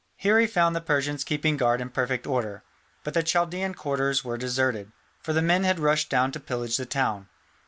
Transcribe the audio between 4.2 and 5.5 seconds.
were deserted, for the